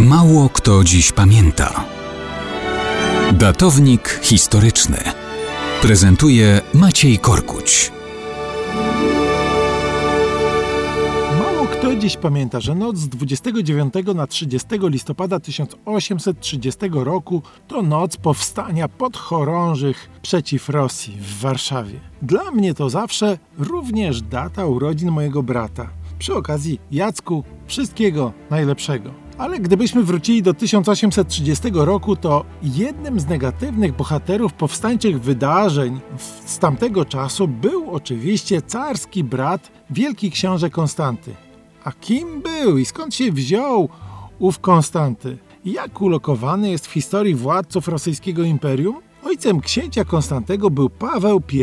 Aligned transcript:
Mało 0.00 0.48
kto 0.48 0.84
dziś 0.84 1.12
pamięta. 1.12 1.84
Datownik 3.32 4.20
historyczny 4.22 4.98
prezentuje 5.82 6.60
Maciej 6.74 7.18
Korkuć. 7.18 7.92
Mało 11.38 11.66
kto 11.66 11.96
dziś 11.96 12.16
pamięta, 12.16 12.60
że 12.60 12.74
noc 12.74 12.96
z 12.96 13.08
29 13.08 13.94
na 14.14 14.26
30 14.26 14.68
listopada 14.82 15.40
1830 15.40 16.80
roku 16.92 17.42
to 17.68 17.82
noc 17.82 18.16
powstania 18.16 18.88
podchorążych 18.88 20.10
przeciw 20.22 20.68
Rosji 20.68 21.16
w 21.20 21.40
Warszawie. 21.40 22.00
Dla 22.22 22.50
mnie 22.50 22.74
to 22.74 22.90
zawsze 22.90 23.38
również 23.58 24.22
data 24.22 24.66
urodzin 24.66 25.10
mojego 25.10 25.42
brata. 25.42 25.88
Przy 26.18 26.34
okazji, 26.34 26.80
Jacku, 26.90 27.44
wszystkiego 27.66 28.32
najlepszego. 28.50 29.23
Ale 29.38 29.58
gdybyśmy 29.58 30.02
wrócili 30.02 30.42
do 30.42 30.54
1830 30.54 31.70
roku, 31.72 32.16
to 32.16 32.44
jednym 32.62 33.20
z 33.20 33.26
negatywnych 33.26 33.96
bohaterów 33.96 34.52
powstańczych 34.52 35.20
wydarzeń 35.20 36.00
z 36.46 36.58
tamtego 36.58 37.04
czasu 37.04 37.48
był 37.48 37.90
oczywiście 37.90 38.62
carski 38.62 39.24
brat, 39.24 39.70
wielki 39.90 40.30
książę 40.30 40.70
Konstanty. 40.70 41.34
A 41.84 41.92
kim 41.92 42.42
był 42.42 42.78
i 42.78 42.84
skąd 42.84 43.14
się 43.14 43.32
wziął 43.32 43.88
ów 44.38 44.58
Konstanty? 44.58 45.38
Jak 45.64 46.02
ulokowany 46.02 46.70
jest 46.70 46.86
w 46.86 46.92
historii 46.92 47.34
władców 47.34 47.88
rosyjskiego 47.88 48.42
imperium? 48.42 49.00
Ojcem 49.24 49.60
księcia 49.60 50.04
Konstantego 50.04 50.70
był 50.70 50.90
Paweł 50.90 51.42
I, 51.52 51.60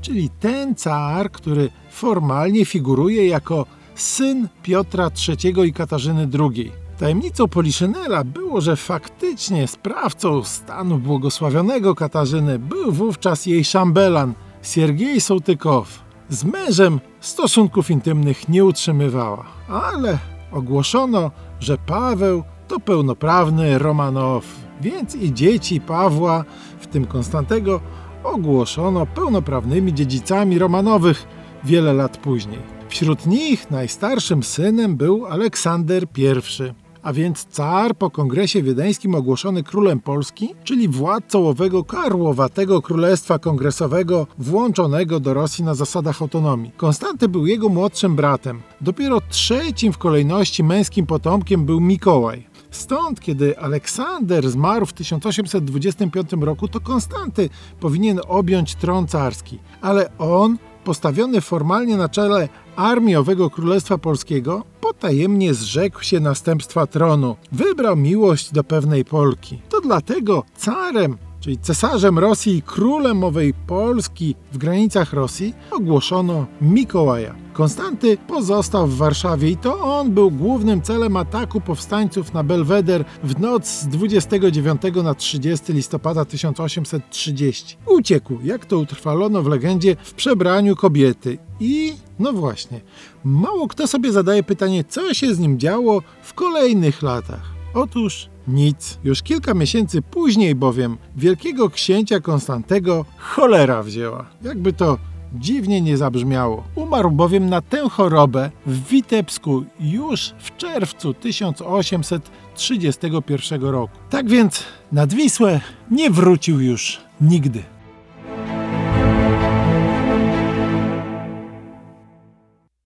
czyli 0.00 0.30
ten 0.40 0.74
car, 0.74 1.30
który 1.30 1.70
formalnie 1.90 2.64
figuruje 2.64 3.26
jako 3.26 3.66
syn 3.94 4.48
Piotra 4.62 5.10
III 5.28 5.68
i 5.68 5.72
Katarzyny 5.72 6.28
II. 6.38 6.85
Tajemnicą 6.98 7.48
Poliszynela 7.48 8.24
było, 8.24 8.60
że 8.60 8.76
faktycznie 8.76 9.68
sprawcą 9.68 10.44
stanu 10.44 10.98
błogosławionego 10.98 11.94
Katarzyny 11.94 12.58
był 12.58 12.92
wówczas 12.92 13.46
jej 13.46 13.64
szambelan 13.64 14.34
Siergiej 14.62 15.20
Sołtykow. 15.20 16.04
Z 16.28 16.44
mężem 16.44 17.00
stosunków 17.20 17.90
intymnych 17.90 18.48
nie 18.48 18.64
utrzymywała, 18.64 19.44
ale 19.68 20.18
ogłoszono, 20.52 21.30
że 21.60 21.78
Paweł 21.78 22.42
to 22.68 22.80
pełnoprawny 22.80 23.78
Romanow, 23.78 24.44
więc 24.80 25.14
i 25.14 25.34
dzieci 25.34 25.80
Pawła, 25.80 26.44
w 26.80 26.86
tym 26.86 27.04
Konstantego, 27.04 27.80
ogłoszono 28.24 29.06
pełnoprawnymi 29.06 29.94
dziedzicami 29.94 30.58
Romanowych 30.58 31.26
wiele 31.64 31.92
lat 31.92 32.16
później. 32.16 32.58
Wśród 32.88 33.26
nich 33.26 33.70
najstarszym 33.70 34.42
synem 34.42 34.96
był 34.96 35.26
Aleksander 35.26 36.04
I 36.16 36.85
a 37.06 37.12
więc 37.12 37.44
car 37.44 37.96
po 37.96 38.10
kongresie 38.10 38.62
wiedeńskim 38.62 39.14
ogłoszony 39.14 39.62
królem 39.62 40.00
Polski, 40.00 40.54
czyli 40.64 40.88
władcą 40.88 41.48
owego 41.48 41.84
karłowatego 41.84 42.82
królestwa 42.82 43.38
kongresowego 43.38 44.26
włączonego 44.38 45.20
do 45.20 45.34
Rosji 45.34 45.64
na 45.64 45.74
zasadach 45.74 46.22
autonomii. 46.22 46.72
Konstanty 46.76 47.28
był 47.28 47.46
jego 47.46 47.68
młodszym 47.68 48.16
bratem. 48.16 48.62
Dopiero 48.80 49.20
trzecim 49.20 49.92
w 49.92 49.98
kolejności 49.98 50.64
męskim 50.64 51.06
potomkiem 51.06 51.64
był 51.64 51.80
Mikołaj. 51.80 52.46
Stąd, 52.70 53.20
kiedy 53.20 53.58
Aleksander 53.58 54.50
zmarł 54.50 54.86
w 54.86 54.92
1825 54.92 56.30
roku, 56.40 56.68
to 56.68 56.80
Konstanty 56.80 57.48
powinien 57.80 58.20
objąć 58.28 58.74
tron 58.74 59.06
carski, 59.06 59.58
ale 59.80 60.18
on 60.18 60.58
postawiony 60.84 61.40
formalnie 61.40 61.96
na 61.96 62.08
czele 62.08 62.48
armii 62.76 63.16
owego 63.16 63.50
Królestwa 63.50 63.98
Polskiego, 63.98 64.64
potajemnie 64.96 65.54
zrzekł 65.54 66.02
się 66.02 66.20
następstwa 66.20 66.86
tronu. 66.86 67.36
Wybrał 67.52 67.96
miłość 67.96 68.52
do 68.52 68.64
pewnej 68.64 69.04
Polki. 69.04 69.60
To 69.68 69.80
dlatego 69.80 70.44
carem 70.56 71.18
czyli 71.40 71.58
cesarzem 71.58 72.18
Rosji 72.18 72.56
i 72.56 72.62
królem 72.62 73.24
owej 73.24 73.54
Polski 73.66 74.34
w 74.52 74.58
granicach 74.58 75.12
Rosji, 75.12 75.54
ogłoszono 75.70 76.46
Mikołaja. 76.60 77.34
Konstanty 77.52 78.18
pozostał 78.28 78.86
w 78.86 78.96
Warszawie 78.96 79.50
i 79.50 79.56
to 79.56 79.98
on 79.98 80.10
był 80.10 80.30
głównym 80.30 80.82
celem 80.82 81.16
ataku 81.16 81.60
powstańców 81.60 82.34
na 82.34 82.42
Belweder 82.42 83.04
w 83.24 83.40
noc 83.40 83.68
z 83.68 83.88
29 83.88 84.82
na 85.04 85.14
30 85.14 85.72
listopada 85.72 86.24
1830. 86.24 87.76
Uciekł, 87.86 88.38
jak 88.44 88.66
to 88.66 88.78
utrwalono 88.78 89.42
w 89.42 89.46
legendzie, 89.46 89.96
w 90.02 90.14
przebraniu 90.14 90.76
kobiety 90.76 91.38
i 91.60 91.94
no 92.18 92.32
właśnie, 92.32 92.80
mało 93.24 93.68
kto 93.68 93.86
sobie 93.86 94.12
zadaje 94.12 94.42
pytanie, 94.42 94.84
co 94.84 95.14
się 95.14 95.34
z 95.34 95.38
nim 95.38 95.58
działo 95.58 96.02
w 96.22 96.34
kolejnych 96.34 97.02
latach. 97.02 97.42
Otóż 97.74 98.28
nic. 98.48 98.98
Już 99.04 99.22
kilka 99.22 99.54
miesięcy 99.54 100.02
później 100.02 100.54
bowiem 100.54 100.96
wielkiego 101.16 101.70
księcia 101.70 102.20
Konstantego 102.20 103.04
cholera 103.18 103.82
wzięła. 103.82 104.26
Jakby 104.42 104.72
to 104.72 104.98
dziwnie 105.34 105.80
nie 105.80 105.96
zabrzmiało. 105.96 106.64
Umarł 106.74 107.10
bowiem 107.10 107.48
na 107.48 107.60
tę 107.60 107.88
chorobę 107.88 108.50
w 108.66 108.88
Witebsku 108.88 109.64
już 109.80 110.34
w 110.38 110.56
czerwcu 110.56 111.14
1831 111.14 113.62
roku. 113.62 113.98
Tak 114.10 114.28
więc 114.28 114.62
nad 114.92 115.14
Wisłę 115.14 115.60
nie 115.90 116.10
wrócił 116.10 116.60
już 116.60 117.00
nigdy. 117.20 117.62